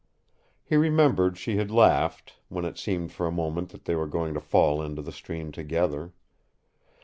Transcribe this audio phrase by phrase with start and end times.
[0.63, 4.33] He remembered she had laughed, when it seemed for a moment that they were going
[4.33, 6.11] to fall into the stream together.